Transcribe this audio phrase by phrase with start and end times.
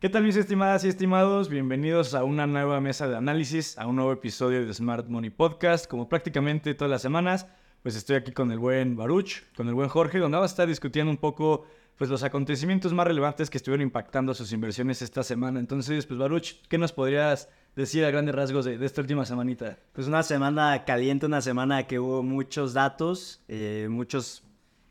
[0.00, 1.48] ¿Qué tal mis estimadas y estimados?
[1.48, 5.88] Bienvenidos a una nueva mesa de análisis, a un nuevo episodio de Smart Money Podcast.
[5.88, 7.48] Como prácticamente todas las semanas,
[7.82, 10.68] pues estoy aquí con el buen Baruch, con el buen Jorge, donde vamos a estar
[10.68, 11.66] discutiendo un poco
[11.96, 15.58] pues los acontecimientos más relevantes que estuvieron impactando sus inversiones esta semana.
[15.58, 19.80] Entonces, pues Baruch, ¿qué nos podrías decir a grandes rasgos de, esta última semanita?
[19.94, 24.44] Pues una semana caliente, una semana que hubo muchos datos, eh, muchos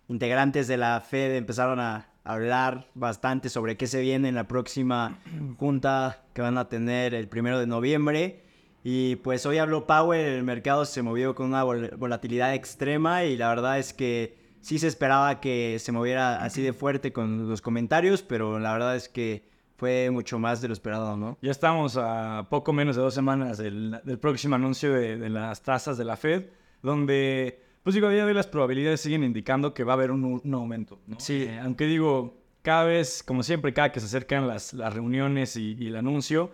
[0.10, 5.20] integrantes de la Fed empezaron a hablar bastante sobre qué se viene en la próxima
[5.58, 8.44] junta que van a tener el primero de noviembre.
[8.84, 13.50] Y pues hoy habló Powell, el mercado se movió con una volatilidad extrema y la
[13.50, 18.22] verdad es que sí se esperaba que se moviera así de fuerte con los comentarios,
[18.22, 21.38] pero la verdad es que fue mucho más de lo esperado, ¿no?
[21.42, 26.06] Ya estamos a poco menos de dos semanas del, próximo anuncio de, las tasas de
[26.06, 26.48] la Fed,
[26.82, 30.12] donde pues digo, a día de hoy las probabilidades siguen indicando que va a haber
[30.12, 31.00] un, aumento.
[31.08, 31.22] ¿no?
[31.22, 31.44] Sí.
[31.44, 35.88] Eh, aunque digo, cada vez, como siempre, cada que se acercan las, las reuniones y,
[35.88, 36.52] el anuncio,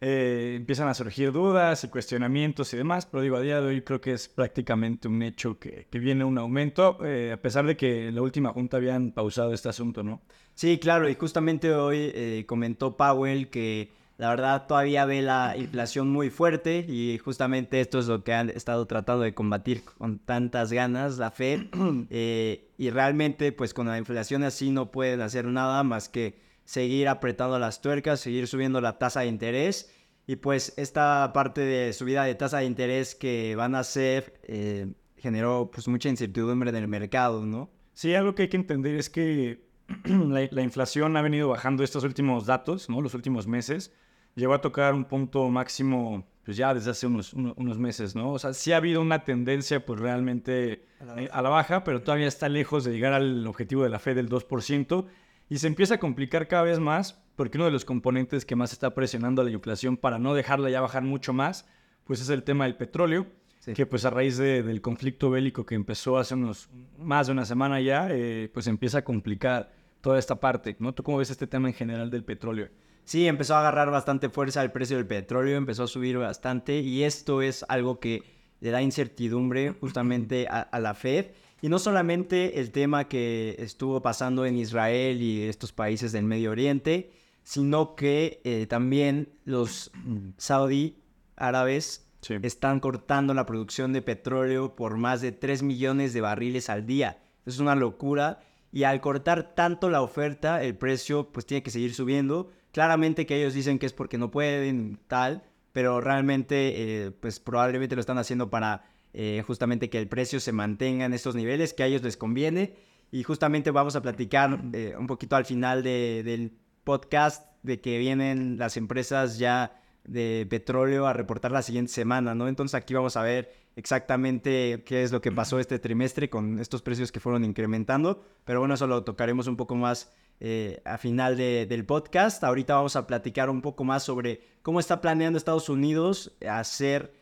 [0.00, 3.82] eh, empiezan a surgir dudas y cuestionamientos y demás, pero digo, a día de hoy
[3.82, 7.76] creo que es prácticamente un hecho que, que viene un aumento, eh, a pesar de
[7.76, 10.22] que en la última junta habían pausado este asunto, ¿no?
[10.54, 16.30] Sí, claro, y justamente hoy comentó Powell que la verdad todavía ve la inflación muy
[16.30, 21.18] fuerte y justamente esto es lo que han estado tratando de combatir con tantas ganas
[21.18, 21.66] la Fed.
[22.08, 27.08] Eh, y realmente pues con la inflación así no pueden hacer nada más que seguir
[27.08, 29.92] apretando las tuercas, seguir subiendo la tasa de interés.
[30.26, 34.92] Y pues esta parte de subida de tasa de interés que van a hacer eh,
[35.16, 37.70] generó pues mucha incertidumbre en el mercado, ¿no?
[37.94, 39.66] Sí, algo que hay que entender es que
[40.04, 43.00] la, la, inflación ha venido bajando estos últimos datos, ¿no?
[43.00, 43.92] Los últimos meses
[44.36, 48.32] llegó a tocar un punto máximo, pues ya desde hace unos, unos meses, ¿no?
[48.32, 50.86] O sea, sí ha habido una tendencia, pues realmente
[51.32, 54.28] a la, baja, pero todavía está lejos de llegar al objetivo de la Fed del
[54.28, 55.06] 2%.
[55.48, 58.72] Y se empieza a complicar cada vez más, porque uno de los componentes que más
[58.72, 61.66] está presionando a la inflación para no dejarla ya bajar mucho más,
[62.04, 63.26] pues es el tema del petróleo.
[63.74, 67.80] que pues a raíz del conflicto bélico que empezó hace unos más de una semana
[67.80, 70.94] ya, eh, pues empieza a complicar toda esta parte, ¿no?
[70.94, 72.68] ¿Tú cómo ves este tema en general del petróleo?
[73.06, 77.04] Sí, empezó a agarrar bastante fuerza el precio del petróleo, empezó a subir bastante y
[77.04, 78.24] esto es algo que
[78.58, 81.26] le da incertidumbre justamente a, la Fed.
[81.62, 86.50] Y no solamente el tema que estuvo pasando en Israel y estos países del Medio
[86.50, 87.12] Oriente,
[87.44, 89.92] sino que eh, también los
[90.36, 90.98] saudí
[91.36, 92.08] árabes
[92.42, 97.22] están cortando la producción de petróleo por más de 3 millones de barriles al día.
[97.44, 98.40] Es una locura.
[98.72, 102.50] Y al cortar tanto la oferta, el precio pues tiene que seguir subiendo.
[102.76, 105.42] Claramente que ellos dicen que es porque no pueden, tal,
[105.72, 110.52] pero realmente, eh, pues probablemente lo están haciendo para eh, justamente que el precio se
[110.52, 112.74] mantenga en estos niveles, que a ellos les conviene.
[113.10, 116.52] Y justamente vamos a platicar eh, un poquito al final del
[116.84, 122.46] podcast de que vienen las empresas ya de petróleo a reportar la siguiente semana, ¿no?
[122.46, 126.82] Entonces aquí vamos a ver exactamente qué es lo que pasó este trimestre con estos
[126.82, 131.36] precios que fueron incrementando, pero bueno, eso lo tocaremos un poco más eh, a final
[131.36, 132.44] del podcast.
[132.44, 137.14] Ahorita vamos a platicar un poco más sobre cómo está planeando Estados Unidos hacer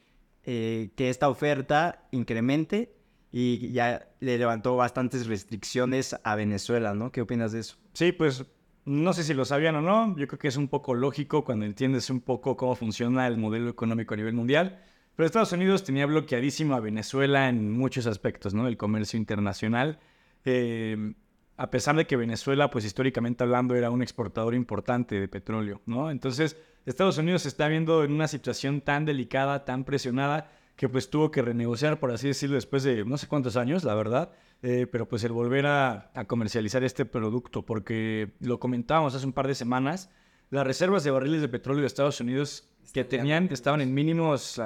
[0.45, 2.95] eh, que esta oferta incremente
[3.31, 7.13] y ya le levantó bastantes restricciones a Venezuela, ¿no?
[7.13, 7.77] ¿Qué opinas de eso?
[7.93, 8.45] Sí, pues
[8.85, 11.65] no sé si lo sabían o no, yo creo que es un poco lógico cuando
[11.65, 14.83] entiendes un poco cómo funciona el modelo económico a nivel mundial.
[15.17, 18.67] Pero Estados Unidos tenía bloqueadísimo a Venezuela en muchos aspectos, ¿no?
[18.67, 20.01] El comercio internacional.
[20.45, 21.15] Eh,
[21.57, 26.11] a pesar de que Venezuela, pues históricamente hablando, era un exportador importante de petróleo, ¿no?
[26.11, 31.09] Entonces, Estados Unidos se está viendo en una situación tan delicada, tan presionada, que pues
[31.09, 34.33] tuvo que renegociar, por así decirlo, después de no sé cuántos años, la verdad,
[34.63, 39.47] eh, pero pues el volver a, comercializar este producto, porque lo comentábamos hace un par
[39.47, 40.11] de semanas,
[40.51, 44.61] las reservas de barriles de petróleo de Estados Unidos que tenían estaban en mínimos,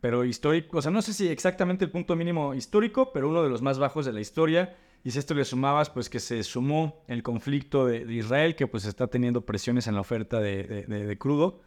[0.00, 3.50] pero históricos, o sea, no sé si exactamente el punto mínimo histórico, pero uno de
[3.50, 7.04] los más bajos de la historia y si esto le sumabas, pues que se sumó
[7.08, 11.60] el conflicto de, Israel, que pues está teniendo presiones en la oferta de, crudo,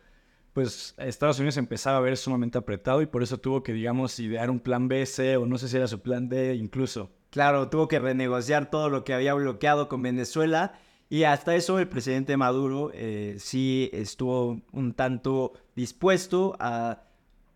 [0.53, 4.49] pues Estados Unidos empezaba a ver sumamente apretado y por eso tuvo que, digamos, idear
[4.49, 7.11] un plan B, C o no sé si era su plan D incluso.
[7.29, 10.73] Claro, tuvo que renegociar todo lo que había bloqueado con Venezuela
[11.07, 17.03] y hasta eso el presidente Maduro eh, sí estuvo un tanto dispuesto a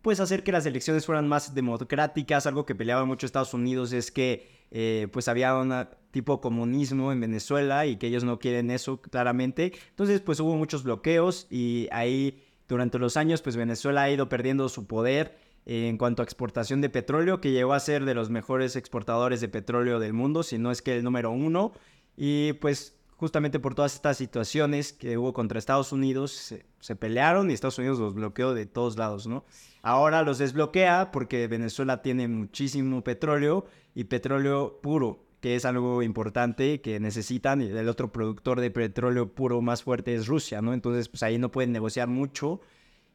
[0.02, 4.10] pues hacer que las elecciones fueran más democráticas, algo que peleaba mucho Estados Unidos es
[4.10, 9.00] que eh, pues había un tipo comunismo en Venezuela y que ellos no quieren eso
[9.00, 9.72] claramente.
[9.90, 14.68] Entonces pues hubo muchos bloqueos y ahí durante los años pues Venezuela ha ido perdiendo
[14.68, 18.74] su poder en cuanto a exportación de petróleo, que llegó a ser de los mejores
[18.74, 21.72] exportadores de petróleo del mundo, si no es que el número uno.
[22.16, 27.54] Y pues justamente por todas estas situaciones que hubo contra Estados Unidos, se, pelearon y
[27.54, 29.44] Estados Unidos los bloqueó de todos lados, ¿no?
[29.80, 36.80] Ahora los desbloquea porque Venezuela tiene muchísimo petróleo y petróleo puro, que es algo importante
[36.80, 37.62] que necesitan.
[37.62, 40.74] Y el otro productor de petróleo puro más fuerte es Rusia, ¿no?
[40.74, 42.60] Entonces, pues ahí no pueden negociar mucho.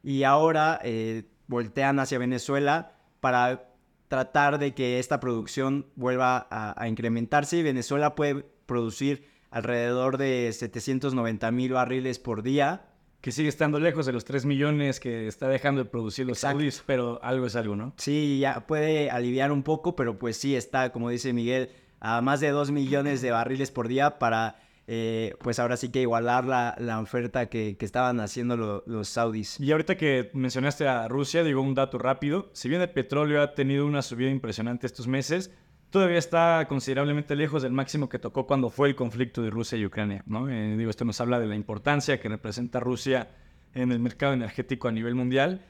[0.04, 3.74] Y ahora eh, voltean hacia Venezuela para
[4.08, 7.62] tratar de que esta producción vuelva a, a incrementarse.
[7.62, 12.86] Venezuela puede producir alrededor de 790 mil barriles por día
[13.22, 16.84] que sigue estando lejos de los 3 millones que está dejando de producir los saudis,
[16.86, 17.94] pero algo es algo, ¿no?
[17.98, 22.40] Sí, ya puede aliviar un poco, pero pues sí está, como dice Miguel, a más
[22.40, 26.76] de 2 millones de barriles por día para, eh, pues ahora sí que igualar la,
[26.78, 29.60] la oferta que, que, estaban haciendo los saudis.
[29.60, 33.56] Y ahorita que mencionaste a Rusia, digo un dato rápido, si bien el petróleo ha
[33.56, 35.52] tenido una subida impresionante estos meses,
[35.90, 39.86] todavía está considerablemente lejos del máximo que tocó cuando fue el conflicto de Rusia y
[39.86, 40.24] Ucrania.
[40.26, 40.50] ¿no?
[40.50, 43.30] Eh, digo, esto nos habla de la importancia que representa Rusia
[43.74, 45.66] en el mercado energético a nivel mundial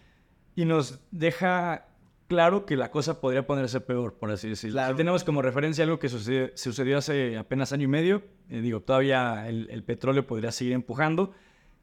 [0.55, 1.87] y nos deja
[2.27, 4.81] claro que la cosa podría ponerse peor, por así decirlo.
[4.95, 8.23] tenemos como referencia algo que sucedió, hace apenas año y medio.
[8.49, 11.33] Eh, digo, todavía el, el petróleo podría seguir empujando,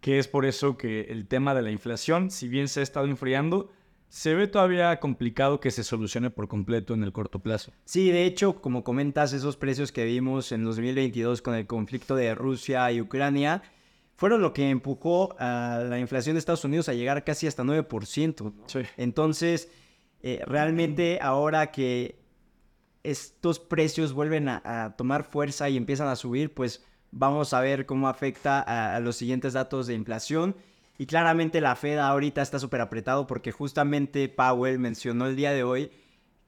[0.01, 3.07] que es por eso que el tema de la inflación, si bien se ha estado
[3.07, 3.71] enfriando,
[4.09, 7.73] se ve todavía complicado que se solucione por completo en el corto plazo.
[7.85, 12.35] Sí, de hecho, como comentas, esos precios que vimos en 2022 con el conflicto de
[12.35, 13.63] Rusia y Ucrania
[14.17, 18.53] fueron lo que empujó a la inflación de Estados Unidos a llegar casi hasta 9%.
[18.67, 18.81] Sí.
[18.97, 19.69] Entonces,
[20.23, 22.25] eh, realmente ahora que
[23.03, 28.09] estos precios vuelven a, tomar fuerza y empiezan a subir, pues vamos a ver cómo
[28.09, 28.61] afecta
[28.95, 30.57] a los siguientes datos de inflación
[30.99, 35.65] y claramente la Fed ahorita está súper apretado porque justamente Powell mencionó el día de
[35.65, 35.91] hoy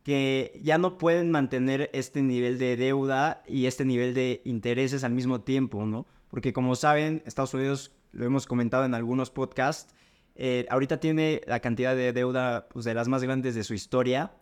[0.04, 5.12] que ya no pueden mantener este nivel de deuda y este nivel de intereses al
[5.12, 6.06] mismo tiempo, ¿no?
[6.28, 9.92] Porque como saben, Estados Unidos, lo hemos comentado en algunos podcasts,
[10.36, 14.32] eh, ahorita tiene la cantidad de deuda pues, de las más grandes de su historia.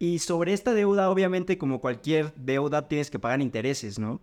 [0.00, 4.20] Y sobre esta deuda, obviamente, como cualquier deuda, tienes que pagar intereses, ¿no?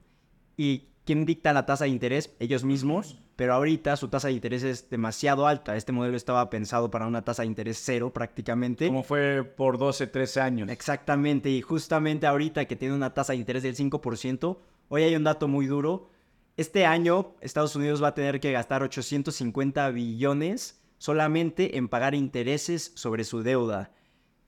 [0.58, 2.36] ¿Y quién dicta la tasa de interés?
[2.40, 5.78] Ellos mismos pero ahorita su tasa de interés es demasiado alta.
[5.78, 8.88] Este modelo estaba pensado para una tasa de interés cero prácticamente.
[8.88, 10.70] Como fue por 12, 13 años.
[10.70, 14.58] Exactamente, y justamente ahorita que tiene una tasa de interés del 5%,
[14.90, 16.10] hoy hay un dato muy duro.
[16.58, 22.92] Este año Estados Unidos va a tener que gastar 850 billones solamente en pagar intereses
[22.96, 23.92] sobre su deuda.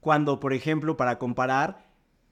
[0.00, 1.89] Cuando, por ejemplo, para comparar,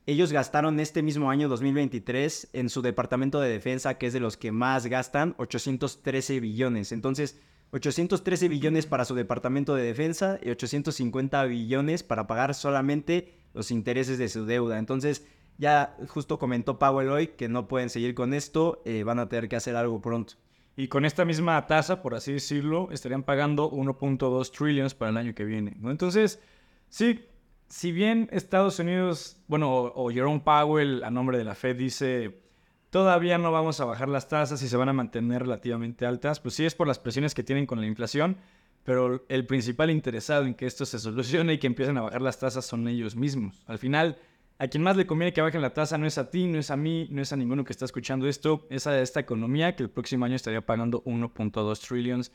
[0.08, 4.38] ellos gastaron este mismo año 2023 en su departamento de defensa, que es de los
[4.38, 6.92] que más gastan, 813 billones.
[6.92, 7.38] Entonces,
[7.72, 14.16] 813 billones para su departamento de defensa y 850 billones para pagar solamente los intereses
[14.16, 14.78] de su deuda.
[14.78, 15.26] Entonces,
[15.58, 19.50] ya justo comentó Powell hoy que no pueden seguir con esto, eh, van a tener
[19.50, 20.36] que hacer algo pronto.
[20.74, 25.34] Y con esta misma tasa, por así decirlo, estarían pagando 1.2 trillones para el año
[25.34, 25.76] que viene.
[25.84, 26.40] Entonces,
[26.88, 27.27] sí,
[27.68, 32.42] si bien Estados Unidos, bueno, o, Jerome Powell a nombre de la Fed dice,
[32.90, 36.54] todavía no vamos a bajar las tasas y se van a mantener relativamente altas, pues
[36.54, 38.38] sí es por las presiones que tienen con la inflación,
[38.84, 42.38] pero el principal interesado en que esto se solucione y que empiecen a bajar las
[42.38, 43.62] tasas son ellos mismos.
[43.66, 44.18] Al final,
[44.58, 46.70] a quien más le conviene que bajen la tasa no es a ti, no es
[46.70, 49.82] a mí, no es a ninguno que está escuchando esto, es a esta economía que
[49.82, 52.32] el próximo año estaría pagando 1.2 trillones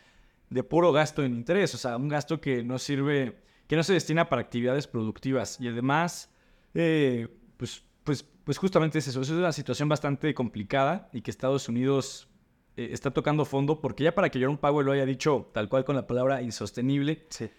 [0.52, 3.42] de puro gasto en interés, o sea, un gasto que no sirve
[3.74, 5.60] que no se destina para actividades productivas.
[5.60, 6.30] Y además,
[6.76, 7.28] eh,
[7.58, 9.22] pues, pues, pues justamente es eso.
[9.22, 12.30] Es una situación bastante complicada y que Estados Unidos
[12.78, 15.86] eh, está tocando fondo porque ya para que Jerome Powell lo haya dicho tal cual
[15.86, 17.26] con la palabra insostenible.
[17.30, 17.50] Sí.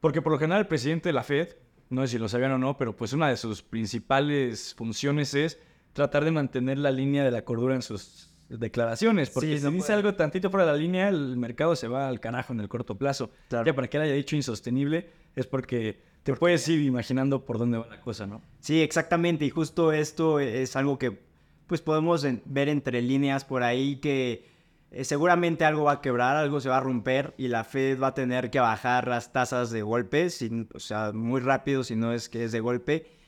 [0.00, 1.50] Porque por lo general el presidente de la Fed,
[1.88, 5.60] no sé si lo sabían o no, pero pues una de sus principales funciones es
[5.92, 10.14] tratar de mantener la línea de la cordura en sus declaraciones, porque si dice algo
[10.14, 13.30] tantito fuera de la línea, el mercado se va al carajo en el corto plazo.
[13.50, 17.78] Ya para que él haya dicho insostenible, es porque te puedes ir imaginando por dónde
[17.78, 18.42] va la cosa, ¿no?
[18.60, 21.18] Sí, exactamente, y justo esto es algo que
[21.66, 24.44] pues podemos ver entre líneas por ahí que
[24.90, 28.08] eh, seguramente algo va a quebrar, algo se va a romper y la Fed va
[28.08, 30.28] a tener que bajar las tasas de golpe,
[30.74, 33.20] o sea, muy rápido si no es que es de golpe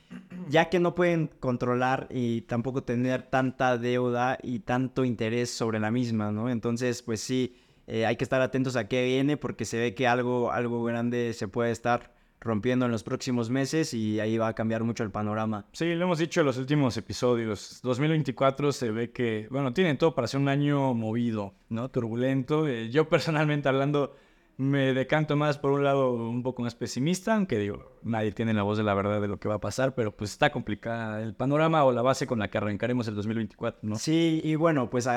[0.47, 5.91] ya que no pueden controlar y tampoco tener tanta deuda y tanto interés sobre la
[5.91, 6.49] misma, ¿no?
[6.49, 7.55] Entonces, pues sí,
[7.87, 11.33] eh, hay que estar atentos a qué viene porque se ve que algo, algo grande
[11.33, 15.11] se puede estar rompiendo en los próximos meses y ahí va a cambiar mucho el
[15.11, 15.65] panorama.
[15.71, 17.79] Sí, lo hemos dicho en los últimos episodios.
[17.83, 21.89] 2024 se ve que, bueno, tiene todo para ser un año movido, ¿no?
[21.89, 22.67] Turbulento.
[22.67, 24.15] Eh, yo personalmente hablando
[24.57, 28.63] me decanto más por un lado un poco más pesimista, aunque digo, nadie tiene la
[28.63, 31.33] voz de la verdad de lo que va a pasar, pero pues está complicada el
[31.33, 33.95] panorama o la base con la que arrancaremos el 2024, ¿no?
[33.95, 35.07] Sí, y bueno, pues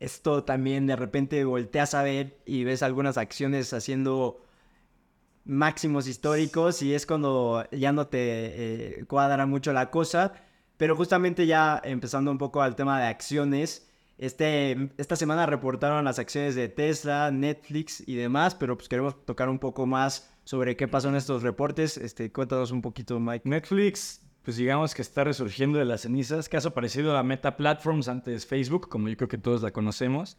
[0.00, 4.40] esto también de repente volteas a ver y ves algunas acciones haciendo
[5.44, 8.18] máximos históricos y es cuando ya no te
[9.00, 10.32] eh, cuadra mucho la cosa.
[10.76, 16.18] Pero justamente ya empezando un poco al tema de acciones, este, esta semana reportaron las
[16.18, 20.86] acciones de Tesla, Netflix y demás, pero pues queremos tocar un poco más sobre qué
[20.86, 21.96] pasó en estos reportes.
[21.96, 23.48] Este, cuéntanos un poquito, Mike.
[23.48, 28.46] Netflix, pues digamos que está resurgiendo de las cenizas, caso parecido a Meta Platforms, antes
[28.46, 30.38] Facebook, como yo creo que todos la conocemos.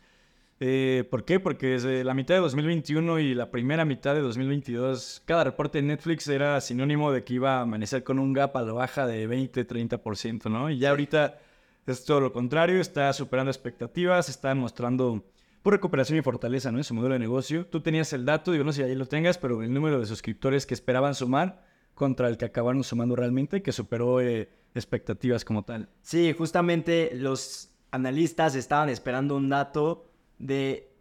[0.60, 1.40] Eh, ¿Por qué?
[1.40, 5.84] Porque desde la mitad de 2021 y la primera mitad de 2022, cada reporte de
[5.84, 9.30] Netflix era sinónimo de que iba a amanecer con un gap a la baja de
[9.30, 10.72] 20-30%, ¿no?
[10.72, 11.38] Y ya ahorita
[11.86, 15.24] es todo lo contrario, está superando expectativas, está mostrando
[15.62, 16.80] por recuperación y fortaleza, ¿no?
[16.80, 17.68] En su modelo de negocio.
[17.68, 20.08] Tú tenías el dato, digo, no sé si ahí lo tengas, pero el número de
[20.08, 21.69] suscriptores que esperaban sumar
[22.00, 25.90] contra el que acabaron sumando realmente, que superó eh, expectativas como tal.
[26.02, 30.94] Sí, justamente los analistas estaban esperando un dato de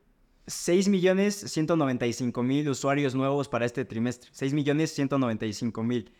[0.49, 4.33] 6.195.000 usuarios nuevos para este trimestre.
[4.33, 6.11] 6.195.000.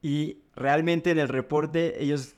[0.00, 2.36] Y realmente en el reporte ellos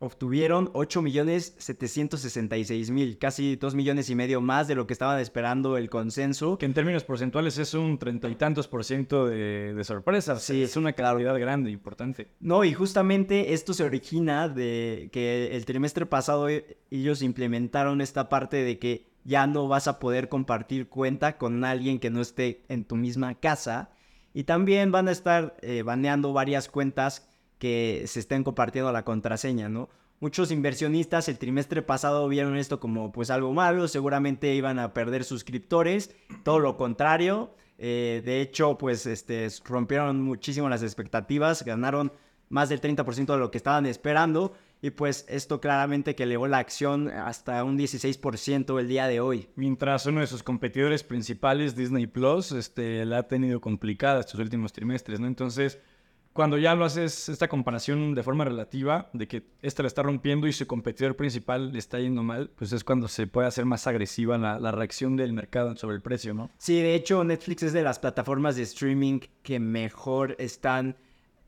[0.00, 6.56] obtuvieron 8.766.000, casi 2 millones y medio más de lo que estaban esperando el consenso.
[6.58, 10.38] Que en términos porcentuales es un treinta y tantos por ciento de, de sorpresa.
[10.38, 12.28] Sí, es una cantidad grande, importante.
[12.40, 16.48] No, y justamente esto se origina de que el trimestre pasado
[16.90, 21.98] ellos implementaron esta parte de que ya no vas a poder compartir cuenta con alguien
[21.98, 23.90] que no esté en tu misma casa.
[24.32, 27.27] Y también van a estar eh, baneando varias cuentas
[27.58, 29.88] que se estén compartiendo la contraseña, ¿no?
[30.20, 35.22] Muchos inversionistas el trimestre pasado vieron esto como pues algo malo, seguramente iban a perder
[35.22, 37.54] suscriptores, todo lo contrario.
[37.78, 42.12] Eh, de hecho, pues este, rompieron muchísimo las expectativas, ganaron
[42.48, 46.58] más del 30% de lo que estaban esperando y pues esto claramente que elevó la
[46.58, 49.48] acción hasta un 16% el día de hoy.
[49.56, 54.72] Mientras uno de sus competidores principales, Disney Plus, este, la ha tenido complicada estos últimos
[54.72, 55.26] trimestres, ¿no?
[55.26, 55.78] Entonces,
[56.38, 60.46] cuando ya lo haces esta comparación de forma relativa, de que esta la está rompiendo
[60.46, 63.88] y su competidor principal le está yendo mal, pues es cuando se puede hacer más
[63.88, 66.48] agresiva la, la reacción del mercado sobre el precio, ¿no?
[66.56, 70.96] Sí, de hecho Netflix es de las plataformas de streaming que mejor están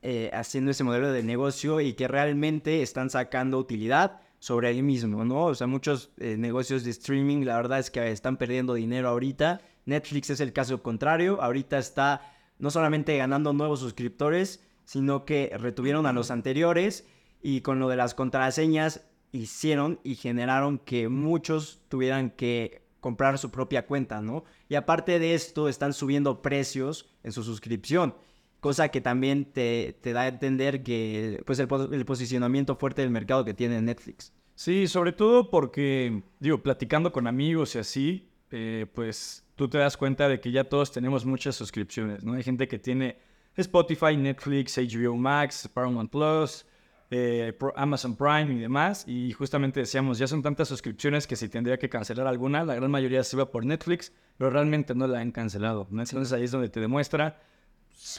[0.01, 5.23] eh, haciendo ese modelo de negocio y que realmente están sacando utilidad sobre él mismo,
[5.23, 5.45] ¿no?
[5.45, 9.61] O sea, muchos eh, negocios de streaming, la verdad es que están perdiendo dinero ahorita.
[9.85, 12.29] Netflix es el caso contrario, ahorita está
[12.59, 17.07] no solamente ganando nuevos suscriptores, sino que retuvieron a los anteriores
[17.41, 23.51] y con lo de las contraseñas hicieron y generaron que muchos tuvieran que comprar su
[23.51, 24.43] propia cuenta, ¿no?
[24.67, 28.15] Y aparte de esto, están subiendo precios en su suscripción
[28.59, 31.67] cosa que también te, da a entender que pues el,
[32.05, 34.33] posicionamiento fuerte del mercado que tiene Netflix.
[34.55, 39.95] Sí, sobre todo porque, digo, platicando con amigos y así, eh, pues tú te das
[39.95, 42.33] cuenta de que ya todos tenemos muchas suscripciones, ¿no?
[42.33, 46.65] Hay gente que tiene Spotify, Netflix, HBO Max, Paramount Plus,
[47.09, 51.77] eh, Amazon Prime y demás, y justamente decíamos, ya son tantas suscripciones que si tendría
[51.77, 55.31] que cancelar alguna, la gran mayoría se va por Netflix, pero realmente no la han
[55.31, 57.41] cancelado, Entonces ahí es donde te demuestra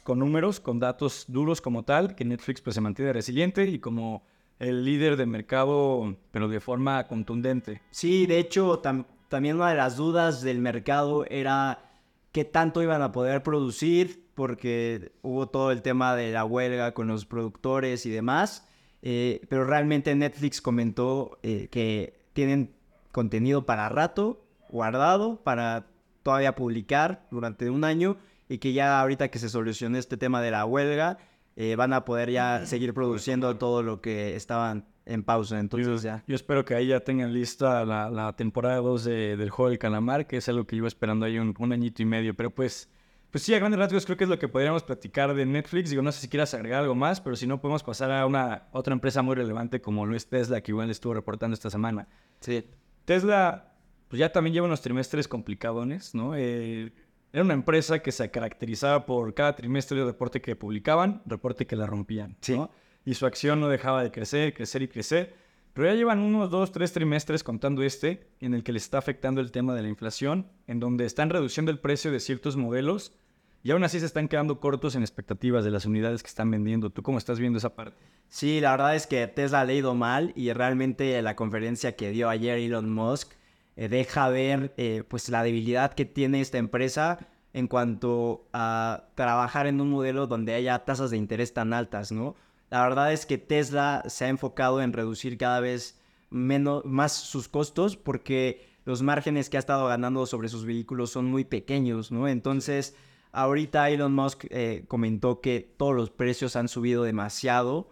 [0.04, 4.24] con números, con datos duros como tal, que Netflix pues se mantiene resiliente y como
[4.58, 7.80] el líder de mercado, pero de forma contundente.
[7.90, 8.80] Sí, de hecho,
[9.28, 11.90] también una de las dudas del mercado era
[12.30, 17.06] qué tanto iban a poder producir, porque hubo todo el tema de la huelga con
[17.06, 18.66] los productores y demás,
[19.00, 22.74] eh, pero realmente Netflix comentó eh, que tienen
[23.12, 25.86] contenido para rato, guardado, para
[26.24, 28.16] todavía publicar durante un año
[28.48, 31.18] y que ya ahorita que se solucione este tema de la huelga,
[31.54, 35.60] eh, van a poder ya seguir produciendo todo lo que estaban en pausa.
[35.60, 36.24] Entonces ya.
[36.26, 40.38] Yo espero que ahí ya tengan lista la, temporada 2 del juego del calamar, que
[40.38, 42.34] es algo que iba esperando ahí un, añito y medio.
[42.34, 42.90] Pero pues,
[43.32, 45.88] pues sí, a grandes rasgos creo que es lo que podríamos platicar de Netflix.
[45.88, 48.68] Digo, no sé si quieras agregar algo más, pero si no, podemos pasar a una
[48.72, 52.06] otra empresa muy relevante como lo es Tesla, que igual estuvo reportando esta semana.
[52.40, 52.62] Sí.
[53.06, 53.72] Tesla,
[54.08, 56.36] pues ya también lleva unos trimestres complicadones, ¿no?
[56.36, 56.92] Eh,
[57.32, 61.74] era una empresa que se caracterizaba por cada trimestre de reporte que publicaban, reporte que
[61.74, 62.36] la rompían.
[62.42, 62.60] Sí.
[63.06, 65.34] Y su acción no dejaba de crecer, crecer y crecer.
[65.72, 69.40] Pero ya llevan unos dos, tres trimestres contando este, en el que les está afectando
[69.40, 73.14] el tema de la inflación, en donde están reduciendo el precio de ciertos modelos
[73.62, 76.90] y aún así se están quedando cortos en expectativas de las unidades que están vendiendo.
[76.90, 78.04] ¿Tú cómo estás viendo esa parte?
[78.28, 82.28] Sí, la verdad es que Tesla ha leído mal y realmente la conferencia que dio
[82.28, 83.32] ayer Elon Musk
[83.76, 89.66] eh, deja ver eh, pues la debilidad que tiene esta empresa en cuanto a trabajar
[89.66, 92.34] en un modelo donde haya tasas de interés tan altas, ¿no?
[92.70, 96.00] La verdad es que Tesla se ha enfocado en reducir cada vez
[96.30, 101.26] menos, más sus costos porque los márgenes que ha estado ganando sobre sus vehículos son
[101.26, 102.26] muy pequeños, ¿no?
[102.28, 102.96] Entonces,
[103.32, 107.88] ahorita Elon Musk eh, comentó que todos los precios han subido demasiado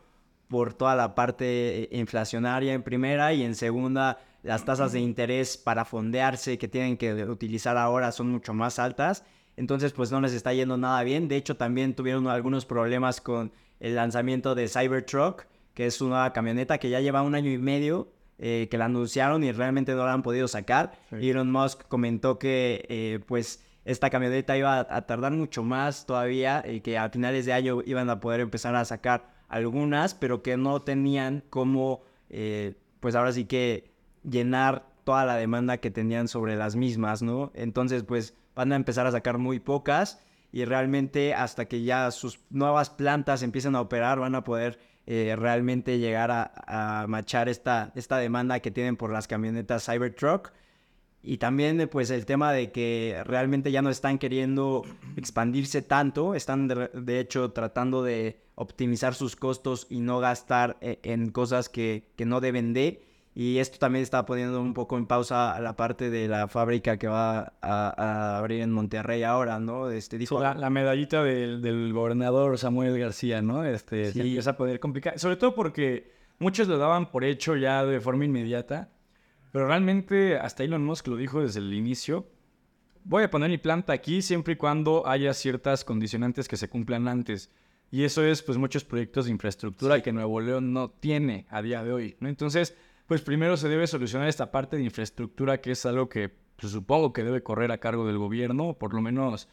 [0.49, 5.57] por toda la parte eh, inflacionaria en primera y en segunda las tasas de interés
[5.57, 9.25] para fondearse que tienen que utilizar ahora son mucho más altas.
[9.57, 11.29] Entonces, pues no les está yendo nada bien.
[11.29, 16.79] De hecho, también tuvieron algunos problemas con el lanzamiento de Cybertruck, que es una camioneta
[16.79, 20.15] que ya lleva un año y medio eh, que la anunciaron y realmente no la
[20.15, 20.93] han podido sacar.
[21.11, 26.81] Elon Musk comentó que eh, pues esta camioneta iba a, tardar mucho más todavía y
[26.81, 30.83] que a finales de año iban a poder empezar a sacar algunas, pero que no
[30.83, 33.91] tenían como, eh, pues ahora sí que
[34.23, 37.51] llenar toda la demanda que tenían sobre las mismas, ¿no?
[37.55, 40.21] Entonces, pues van a empezar a sacar muy pocas
[40.53, 45.35] y realmente hasta que ya sus nuevas plantas empiecen a operar van a poder eh,
[45.37, 50.53] realmente llegar a, machar esta, esta demanda que tienen por las camionetas Cybertruck.
[51.23, 54.83] Y también pues el tema de que realmente ya no están queriendo
[55.17, 61.31] expandirse tanto, están de, hecho tratando de optimizar sus costos y no gastar eh, en
[61.31, 63.03] cosas que, que no deben de.
[63.35, 67.07] Y esto también está poniendo un poco en pausa la parte de la fábrica que
[67.07, 69.89] va a, abrir en Monterrey ahora, ¿no?
[69.89, 70.41] Este, dijo...
[70.41, 73.65] La, medallita del, gobernador Samuel García, ¿no?
[73.65, 74.21] Este, sí.
[74.21, 75.19] empieza a poder complicar.
[75.19, 78.89] Sobre todo porque muchos lo daban por hecho ya de forma inmediata.
[79.53, 82.27] Pero realmente, hasta Elon Musk lo dijo desde el inicio,
[83.05, 87.09] voy a poner mi planta aquí siempre y cuando haya ciertas condicionantes que se cumplan
[87.09, 87.51] antes.
[87.91, 91.83] Y eso es, pues, muchos proyectos de infraestructura que Nuevo León no tiene a día
[91.83, 92.29] de hoy, ¿no?
[92.29, 92.77] Entonces
[93.11, 97.13] pues primero se debe solucionar esta parte de infraestructura que es algo que pues, supongo
[97.13, 99.49] que debe correr a cargo del gobierno, o por lo menos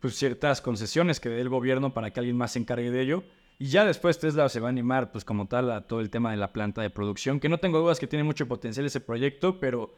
[0.00, 3.22] pues, ciertas concesiones que dé el gobierno para que alguien más se encargue de ello.
[3.58, 6.30] Y ya después Tesla se va a animar, pues como tal, a todo el tema
[6.30, 9.60] de la planta de producción, que no tengo dudas que tiene mucho potencial ese proyecto,
[9.60, 9.94] pero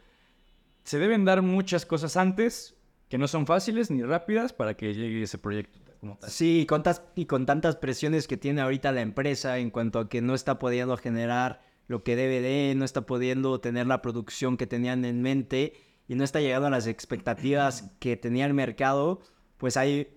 [0.85, 2.77] se deben dar muchas cosas antes
[3.09, 5.79] que no son fáciles ni rápidas para que llegue ese proyecto.
[6.01, 6.29] Como tal.
[6.29, 6.67] Sí,
[7.15, 10.59] y con tantas presiones que tiene ahorita la empresa en cuanto a que no está
[10.59, 15.23] pudiendo generar lo que debe de, no está pudiendo tener la producción que tenían en
[15.23, 15.75] mente
[16.09, 19.21] y no está llegando a las expectativas que tenía el mercado,
[19.57, 20.09] pues hay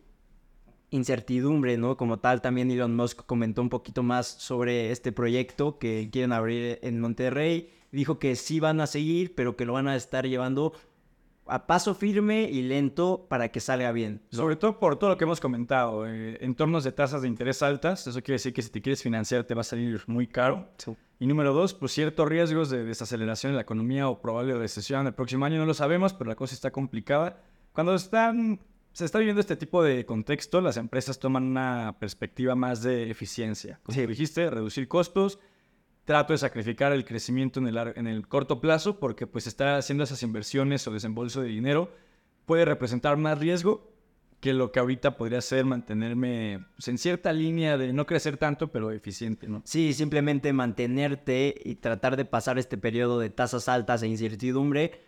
[0.91, 1.97] incertidumbre, ¿no?
[1.97, 6.79] Como tal, también Elon Musk comentó un poquito más sobre este proyecto que quieren abrir
[6.81, 7.69] en Monterrey.
[7.91, 10.73] Dijo que sí van a seguir, pero que lo van a estar llevando
[11.49, 14.21] a paso firme y lento para que salga bien.
[14.29, 18.05] Sobre todo por todo lo que hemos comentado, eh, entornos de tasas de interés altas,
[18.05, 20.69] eso quiere decir que si te quieres financiar te va a salir muy caro.
[21.19, 25.13] Y número dos, pues ciertos riesgos de desaceleración en la economía o probable recesión el
[25.13, 27.41] próximo año, no lo sabemos, pero la cosa está complicada.
[27.73, 28.59] Cuando están,
[28.99, 33.79] se está viviendo este tipo de contexto, las empresas toman una perspectiva más de eficiencia.
[33.81, 35.39] Como dijiste, reducir costos,
[36.03, 40.03] trato de sacrificar el crecimiento en el, en el corto plazo porque pues estar haciendo
[40.03, 41.93] esas inversiones o desembolso de dinero
[42.45, 43.89] puede representar más riesgo
[44.41, 48.69] que lo que ahorita podría ser mantenerme pues, en cierta línea de no crecer tanto,
[48.69, 49.61] pero eficiente, ¿no?
[49.63, 54.99] Sí, simplemente mantenerte y tratar de pasar este periodo de tasas altas e incertidumbre,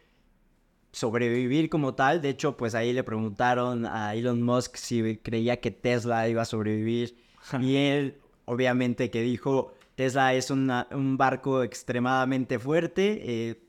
[0.92, 2.22] sobrevivir como tal.
[2.22, 6.46] De hecho, pues ahí le preguntaron a Elon Musk si creía que Tesla iba a
[6.46, 7.18] sobrevivir
[7.60, 13.22] y él obviamente que dijo Tesla es un barco extremadamente fuerte.
[13.24, 13.64] Eh,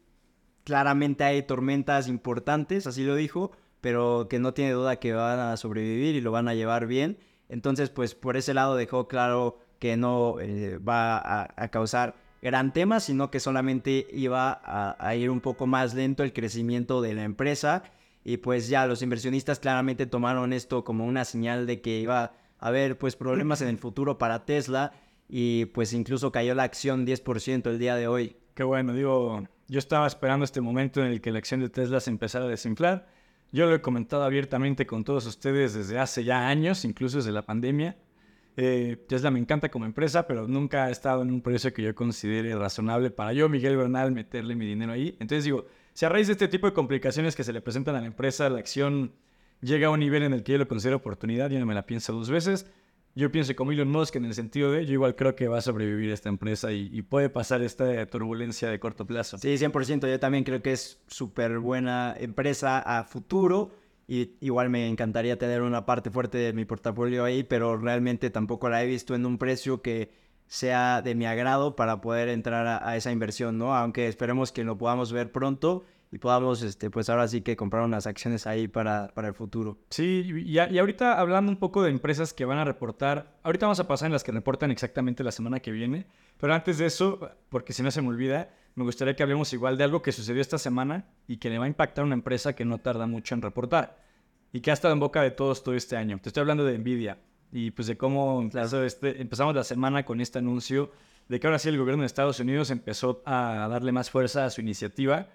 [0.65, 5.57] claramente hay tormentas importantes, así lo dijo, pero que no tiene duda que van a
[5.57, 7.19] sobrevivir y lo van a llevar bien.
[7.49, 11.19] Entonces, pues por ese lado dejó claro que no eh, va
[11.57, 14.61] a, causar gran tema, sino que solamente iba
[14.99, 17.85] a, ir un poco más lento el crecimiento de la empresa.
[18.25, 22.33] Y pues ya los inversionistas claramente tomaron esto como una señal de que iba a
[22.59, 24.93] haber pues problemas en el futuro para Tesla
[25.29, 28.37] y pues incluso cayó la acción 10% el día de hoy.
[28.55, 32.01] Qué bueno, digo, yo estaba esperando este momento en el que la acción de Tesla
[32.01, 33.09] se empezara a desinflar.
[33.51, 37.43] Yo lo he comentado abiertamente con todos ustedes desde hace ya años, incluso desde la
[37.43, 37.97] pandemia.
[38.57, 41.95] Eh, Tesla me encanta como empresa, pero nunca ha estado en un precio que yo
[41.95, 45.17] considere razonable para yo, Miguel Bernal, meterle mi dinero ahí.
[45.21, 48.01] Entonces digo, si a raíz de este tipo de complicaciones que se le presentan a
[48.01, 49.13] la empresa, la acción
[49.61, 51.87] llega a un nivel en el que yo lo considero oportunidad, yo no me la
[51.87, 52.67] pienso dos veces.
[53.15, 55.61] Yo pienso como Elon Musk en el sentido de, yo igual creo que va a
[55.61, 59.37] sobrevivir esta empresa y, puede pasar esta turbulencia de corto plazo.
[59.37, 60.09] Sí, 100%.
[60.11, 63.71] Yo también creo que es súper buena empresa a futuro.
[64.41, 68.83] Igual me encantaría tener una parte fuerte de mi portafolio ahí, pero realmente tampoco la
[68.83, 70.11] he visto en un precio que
[70.47, 73.75] sea de mi agrado para poder entrar a, a esa inversión, ¿no?
[73.75, 77.83] Aunque esperemos que lo podamos ver pronto y podamos, este, pues ahora sí que comprar
[77.85, 79.79] unas acciones ahí para, para el futuro.
[79.89, 83.81] Sí, y, y, ahorita hablando un poco de empresas que van a reportar, ahorita vamos
[83.81, 86.07] a pasar en las que reportan exactamente la semana que viene,
[86.39, 89.77] pero antes de eso, porque si no se me olvida, me gustaría que hablemos igual
[89.77, 92.55] de algo que sucedió esta semana y que le va a impactar a una empresa
[92.55, 93.99] que no tarda mucho en reportar
[94.53, 96.19] y que ha estado en boca de todos todo este año.
[96.21, 97.19] Te estoy hablando de Nvidia
[97.53, 100.91] y pues de cómo este, empezamos la semana con este anuncio
[101.29, 104.51] de que ahora sí el gobierno de Estados Unidos empezó a darle más fuerza a
[104.51, 105.29] su iniciativa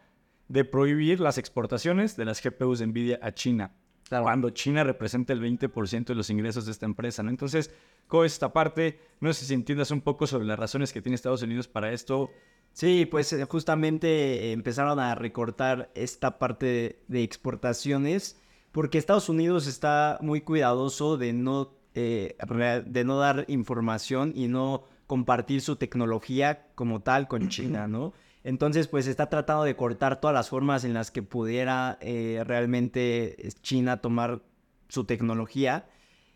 [0.47, 3.71] de prohibir las exportaciones de las GPUs de Nvidia a China.
[4.09, 7.29] Cuando China representa el 20% de los ingresos de esta empresa, ¿no?
[7.29, 7.73] Entonces,
[8.07, 8.99] ¿cómo es esta parte?
[9.19, 12.31] No sé si entiendas un poco sobre las razones que tiene Estados Unidos para esto.
[12.73, 18.39] Sí, pues eh, justamente empezaron a recortar esta parte de exportaciones
[18.71, 22.37] porque Estados Unidos está muy cuidadoso de no, eh,
[22.85, 28.13] de no dar información y no compartir su tecnología como tal con China, ¿no?
[28.43, 33.35] Entonces, pues está tratando de cortar todas las formas en las que pudiera eh, realmente
[33.61, 34.41] China tomar
[34.87, 35.89] su tecnología.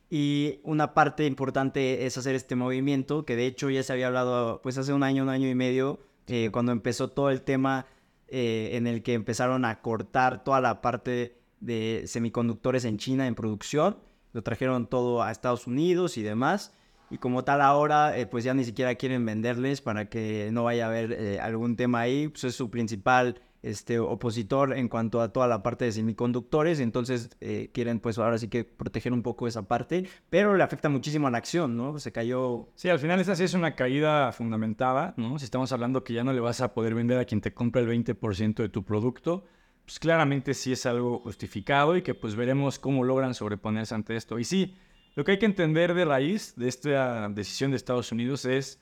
[0.09, 4.61] Y una parte importante es hacer este movimiento, que de hecho ya se había hablado
[4.61, 5.99] pues hace un año, un año y medio,
[6.31, 7.85] eh, cuando empezó todo el tema
[8.27, 13.35] eh, en el que empezaron a cortar toda la parte de semiconductores en China en
[13.35, 13.97] producción,
[14.33, 16.73] lo trajeron todo a Estados Unidos y demás
[17.11, 20.85] y como tal ahora eh, pues ya ni siquiera quieren venderles para que no vaya
[20.85, 25.31] a haber eh, algún tema ahí, pues es su principal este, opositor en cuanto a
[25.31, 29.47] toda la parte de semiconductores, entonces eh, quieren pues ahora sí que proteger un poco
[29.47, 31.99] esa parte, pero le afecta muchísimo a la acción, ¿no?
[31.99, 32.69] Se cayó...
[32.75, 35.37] Sí, al final esta sí es una caída fundamentada, ¿no?
[35.37, 37.81] Si estamos hablando que ya no le vas a poder vender a quien te compra
[37.81, 39.45] el 20% de tu producto,
[39.85, 44.39] pues claramente sí es algo justificado y que pues veremos cómo logran sobreponerse ante esto.
[44.39, 44.75] Y sí,
[45.15, 48.81] lo que hay que entender de raíz de esta decisión de Estados Unidos es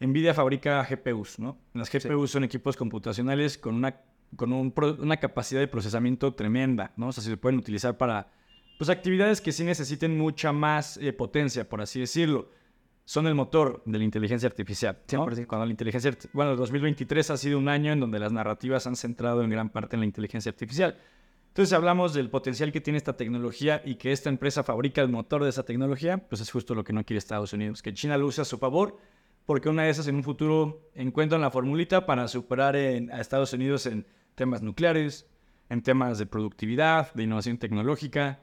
[0.00, 1.58] Nvidia fabrica GPUs, ¿no?
[1.74, 4.00] Las GPUs son equipos computacionales con una,
[4.36, 7.08] con una capacidad de procesamiento tremenda, ¿no?
[7.08, 8.28] O sea, se pueden utilizar para
[8.78, 12.48] pues, actividades que sí necesiten mucha más eh, potencia, por así decirlo.
[13.04, 14.98] Son el motor de la inteligencia artificial.
[15.12, 15.26] ¿no?
[15.46, 18.96] Cuando la inteligencia, bueno, el 2023 ha sido un año en donde las narrativas han
[18.96, 20.96] centrado en gran parte en la inteligencia artificial.
[21.46, 25.44] Entonces hablamos del potencial que tiene esta tecnología y que esta empresa fabrica el motor
[25.44, 28.26] de esa tecnología, pues es justo lo que no quiere Estados Unidos, que China lo
[28.26, 28.96] use a su favor,
[29.46, 33.86] porque una de esas en un futuro encuentran la formulita para superar a Estados Unidos
[33.86, 35.26] en temas nucleares,
[35.68, 38.40] en temas de productividad, de innovación tecnológica,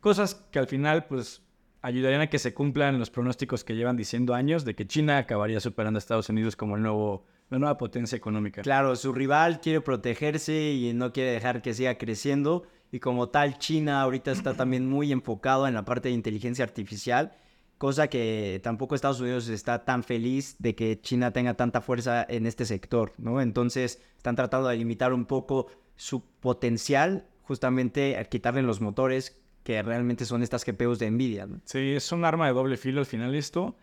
[0.00, 1.42] cosas que al final pues
[1.80, 5.60] ayudarían a que se cumplan los pronósticos que llevan diciendo años de que China acabaría
[5.60, 8.62] superando a Estados Unidos como el nuevo la nueva potencia económica.
[8.62, 12.64] Claro, su rival quiere protegerse y no quiere dejar que siga creciendo.
[12.90, 17.34] Y como tal, China ahorita está también muy enfocado en la parte de inteligencia artificial,
[17.82, 22.46] cosa que tampoco Estados Unidos está tan feliz de que China tenga tanta fuerza en
[22.46, 23.40] este sector, ¿no?
[23.40, 25.66] Entonces están tratando de limitar un poco
[25.96, 31.48] su potencial justamente al quitarle los motores que realmente son estas GPUs de Nvidia.
[31.64, 33.74] Sí, es un arma de doble filo al final esto.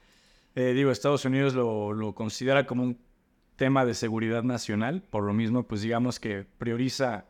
[0.55, 3.01] Eh, digo, Estados Unidos lo, lo considera como un
[3.57, 5.03] tema de seguridad nacional.
[5.09, 7.25] Por lo mismo, pues digamos que prioriza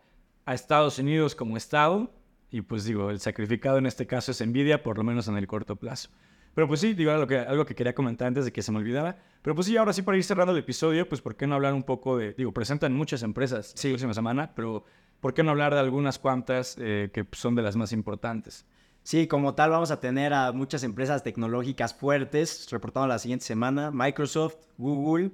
[0.45, 2.13] a Estados Unidos como Estado.
[2.51, 5.47] Y pues digo, el sacrificado en este caso es envidia, por lo menos en el
[5.47, 6.11] corto plazo.
[6.59, 8.79] Pero pues sí, digo algo que, algo que quería comentar antes de que se me
[8.79, 9.15] olvidara.
[9.41, 11.73] Pero pues sí, ahora sí para ir cerrando el episodio, pues ¿por qué no hablar
[11.73, 12.33] un poco de...
[12.33, 13.87] Digo, presentan muchas empresas sí.
[13.87, 14.83] la próxima semana, pero
[15.21, 18.65] ¿por qué no hablar de algunas cuantas eh, que son de las más importantes?
[19.03, 23.89] Sí, como tal vamos a tener a muchas empresas tecnológicas fuertes reportando la siguiente semana.
[23.93, 25.31] Microsoft, Google,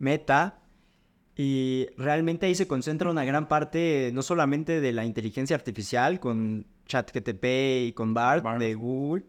[0.00, 0.58] Meta.
[1.36, 6.66] Y realmente ahí se concentra una gran parte, no solamente de la inteligencia artificial con
[6.86, 7.44] ChatGTP
[7.86, 9.24] y con BART, de Google,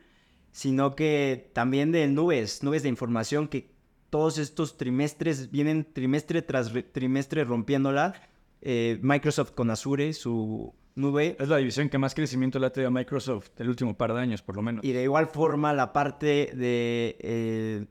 [0.54, 3.74] sino que también de nubes, nubes de información que
[4.10, 8.14] todos estos trimestres vienen trimestre tras trimestre rompiéndola.
[8.62, 11.36] Eh, Microsoft con Azure, su nube.
[11.40, 14.22] Es la división que más crecimiento le ha tenido a Microsoft el último par de
[14.22, 14.86] años, por lo menos.
[14.86, 17.18] Y de igual forma la parte de...
[17.20, 17.86] Eh,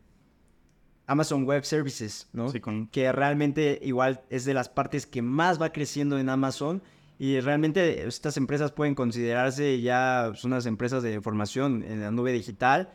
[1.06, 2.48] Amazon Web Services, ¿no?
[2.48, 2.86] Sí, con...
[2.86, 6.80] Que realmente igual es de las partes que más va creciendo en Amazon
[7.22, 12.32] y realmente estas empresas pueden considerarse ya pues, unas empresas de formación en la nube
[12.32, 12.94] digital.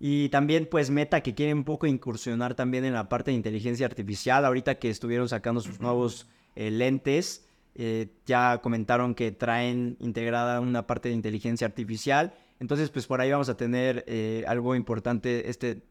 [0.00, 3.84] Y también pues Meta que quiere un poco incursionar también en la parte de inteligencia
[3.84, 4.46] artificial.
[4.46, 10.86] Ahorita que estuvieron sacando sus nuevos eh, lentes, eh, ya comentaron que traen integrada una
[10.86, 12.32] parte de inteligencia artificial.
[12.60, 15.82] Entonces pues por ahí vamos a tener eh, algo importante este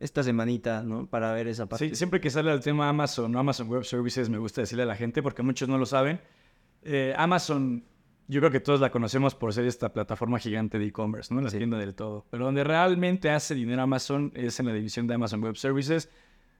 [0.00, 1.06] esta semanita, ¿no?
[1.06, 1.90] Para ver esa parte.
[1.90, 4.86] Sí, siempre que sale el tema Amazon o Amazon Web Services me gusta decirle a
[4.86, 6.18] la gente, porque muchos no lo saben.
[6.84, 7.84] Eh, Amazon,
[8.28, 11.40] yo creo que todos la conocemos por ser esta plataforma gigante de e-commerce, ¿no?
[11.40, 11.58] La sí.
[11.58, 12.26] tienda del todo.
[12.30, 16.10] Pero donde realmente hace dinero Amazon es en la división de Amazon Web Services,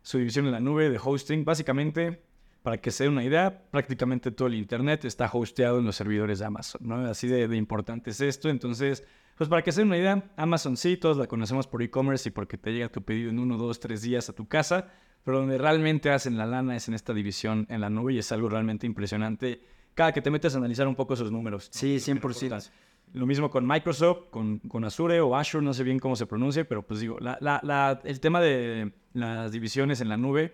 [0.02, 1.44] su división en la nube de hosting.
[1.44, 2.22] Básicamente,
[2.62, 6.38] Para que se den una idea, prácticamente todo el Internet está hosteado en los servidores
[6.38, 6.96] de Amazon, ¿no?
[7.06, 8.48] Así de, de importante es esto.
[8.48, 9.04] Entonces,
[9.36, 12.32] pues para que se den una idea, Amazon sí, todos la conocemos por e-commerce y
[12.32, 14.88] porque te llega tu pedido en uno, dos, tres días a tu casa,
[15.24, 18.32] pero donde realmente hacen la lana es en esta división en la nube y es
[18.32, 19.60] algo realmente impresionante
[19.94, 21.68] cada que te metes a analizar un poco esos números.
[21.72, 22.70] Sí, 100%.
[23.12, 26.66] Lo mismo con Microsoft, con, con, Azure o Azure, no sé bien cómo se pronuncia,
[26.66, 30.52] pero pues digo, la, la, el tema de las divisiones en la nube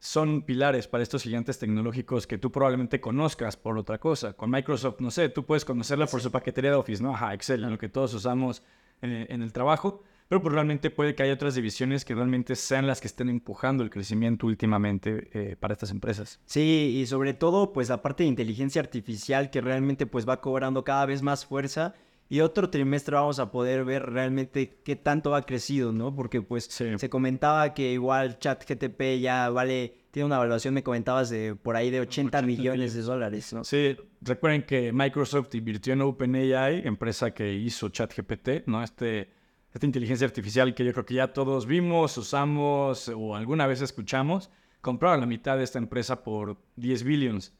[0.00, 4.32] son pilares para estos gigantes tecnológicos que tú probablemente conozcas por otra cosa.
[4.32, 7.14] Con Microsoft, no sé, tú puedes conocerla por su paquetería de Office, ¿no?
[7.14, 8.62] Ajá, Excel, lo que todos usamos
[9.02, 13.00] en, el trabajo, pero pues realmente puede que haya otras divisiones que realmente sean las
[13.00, 16.38] que estén empujando el crecimiento últimamente eh, para estas empresas.
[16.46, 20.84] Sí, y sobre todo, pues la parte de inteligencia artificial que realmente pues va cobrando
[20.84, 21.96] cada vez más fuerza
[22.28, 26.14] y otro trimestre vamos a poder ver realmente qué tanto ha crecido, ¿no?
[26.14, 31.56] Porque pues se comentaba que igual ChatGTP ya vale, tiene una evaluación, me comentabas, de
[31.56, 33.64] por ahí de 80, millones de dólares, ¿no?
[33.64, 38.80] Sí, recuerden que Microsoft invirtió en OpenAI, empresa que hizo ChatGPT, ¿no?
[38.80, 39.39] Este,
[39.72, 44.50] esta inteligencia artificial que yo creo que ya todos vimos, usamos o alguna vez escuchamos,
[44.80, 47.54] compraron la mitad de esta empresa por 10 billones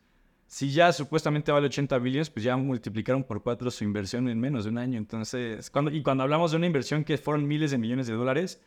[0.50, 4.64] si ya supuestamente vale 80 billones, pues ya multiplicaron por cuatro su inversión en menos
[4.64, 4.98] de un año.
[4.98, 8.60] Entonces, cuando, y cuando hablamos de una inversión que fueron miles de millones de dólares,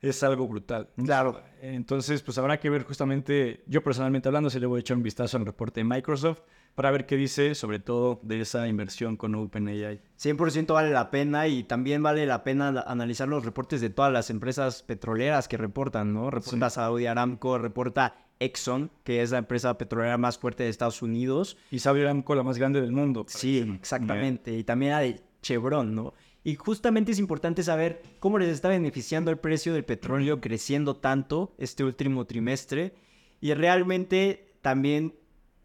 [0.00, 0.88] es algo brutal.
[0.96, 1.40] Claro.
[1.60, 5.02] Entonces, pues habrá que ver justamente, yo personalmente hablando, si le voy a echar un
[5.02, 6.40] vistazo al reporte de Microsoft
[6.74, 10.00] para ver qué dice sobre todo de esa inversión con OpenAI.
[10.16, 14.30] 100% vale la pena y también vale la pena analizar los reportes de todas las
[14.30, 16.30] empresas petroleras que reportan, ¿no?
[16.30, 21.56] Reporta Saudi Aramco, reporta Exxon, que es la empresa petrolera más fuerte de Estados Unidos.
[21.72, 23.24] Y Saudi Aramco, la más grande del mundo.
[23.26, 24.56] Sí, exactamente.
[24.56, 26.14] Y también la de Chevron, ¿no?
[26.48, 31.54] Y justamente es importante saber cómo les está beneficiando el precio del petróleo creciendo tanto
[31.58, 32.94] este último trimestre.
[33.42, 35.14] Y realmente también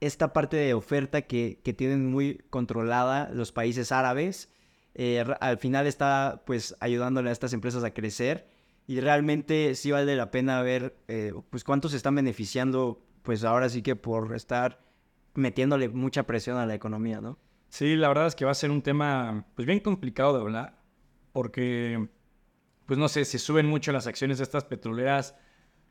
[0.01, 4.51] esta parte de oferta que, tienen muy controlada los países árabes,
[4.93, 8.49] eh, al final está pues ayudándole a estas empresas a crecer
[8.85, 13.83] y realmente sí vale la pena ver eh, pues cuántos están beneficiando pues ahora sí
[13.83, 14.81] que por estar
[15.33, 17.39] metiéndole mucha presión a la economía, ¿no?
[17.73, 20.77] Sí, la verdad es que va a ser un tema pues bien complicado de hablar
[21.31, 22.07] porque
[22.85, 25.35] pues no sé, si suben mucho las acciones de estas petroleras,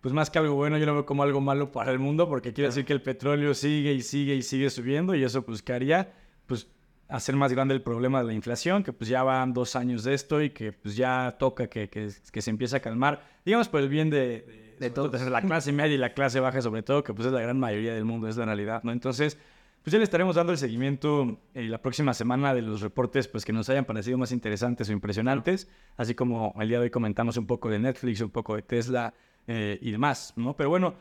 [0.00, 2.52] pues más que algo bueno, yo lo veo como algo malo para el mundo porque
[2.52, 5.72] quiere decir que el petróleo sigue y sigue y sigue subiendo y eso pues que
[5.72, 6.12] haría
[6.46, 6.68] pues
[7.08, 10.14] hacer más grande el problema de la inflación, que pues ya van dos años de
[10.14, 13.88] esto y que pues ya toca que, que, se empiece a calmar, digamos por el
[13.88, 17.26] bien de, de, de la clase media y la clase baja sobre todo, que pues
[17.26, 18.92] es la gran mayoría del mundo, es la realidad, ¿no?
[18.92, 19.36] Entonces,
[19.82, 23.44] pues ya le estaremos dando el seguimiento eh, la próxima semana de los reportes pues
[23.44, 27.36] que nos hayan parecido más interesantes o impresionantes, así como el día de hoy comentamos
[27.36, 29.12] un poco de Netflix, un poco de Tesla
[29.46, 30.56] eh, y demás, ¿no?
[30.56, 30.94] Pero bueno,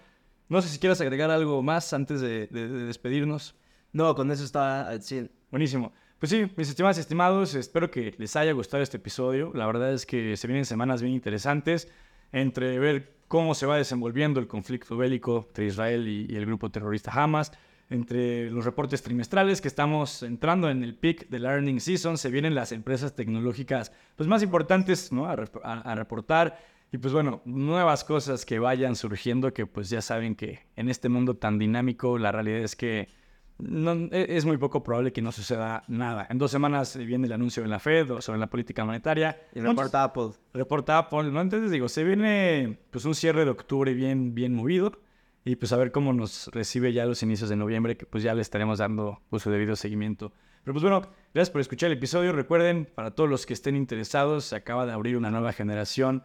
[0.50, 3.56] no sé si quieres agregar algo más antes de, despedirnos.
[3.94, 5.02] No, con eso está al
[5.50, 5.94] Buenísimo.
[6.20, 9.52] Pues sí, mis estimados y estimados, espero que les haya gustado este episodio.
[9.56, 11.92] La verdad es que se vienen semanas bien interesantes
[12.32, 17.12] entre ver cómo se va desenvolviendo el conflicto bélico entre Israel y, el grupo terrorista
[17.12, 17.54] Hamas,
[17.92, 22.56] entre los reportes trimestrales que estamos entrando en el peak del earning season, se vienen
[22.56, 25.26] las empresas tecnológicas pues, más importantes ¿no?
[25.26, 26.58] a, a, reportar
[26.90, 31.10] y pues bueno, nuevas cosas que vayan surgiendo que pues ya saben que en este
[31.10, 33.10] mundo tan dinámico la realidad es que
[33.60, 36.28] e, es muy poco probable que no suceda nada.
[36.30, 39.38] En dos semanas viene el anuncio en la Fed sobre la política monetaria.
[39.54, 40.30] Y reporta Apple.
[40.54, 41.42] Reporta Apple, ¿no?
[41.42, 44.94] Entonces digo, se viene pues un cierre de octubre bien, bien movido
[45.44, 48.34] y pues a ver cómo nos recibe ya los inicios de noviembre, que pues ya
[48.34, 50.32] le estaremos dando pues, su debido seguimiento.
[50.64, 51.02] Pero pues bueno,
[51.34, 52.32] gracias por escuchar el episodio.
[52.32, 56.24] Recuerden, para todos los que estén interesados, se acaba de abrir una nueva generación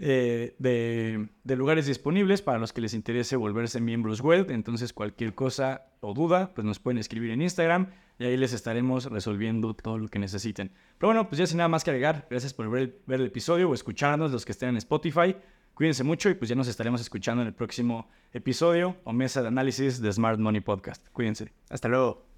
[0.00, 4.50] eh, de, lugares disponibles para los que les interese volverse miembros web.
[4.50, 9.06] Entonces cualquier cosa o duda, pues nos pueden escribir en Instagram y ahí les estaremos
[9.06, 10.70] resolviendo todo lo que necesiten.
[10.98, 13.68] Pero bueno, pues ya sin nada más que agregar, gracias por ver, ver el episodio
[13.68, 15.36] o escucharnos los que estén en Spotify.
[15.74, 19.48] Cuídense mucho y pues ya nos estaremos escuchando en el próximo episodio o mesa de
[19.48, 21.06] análisis de Smart Money Podcast.
[21.12, 21.52] Cuídense.
[21.70, 22.31] Hasta luego.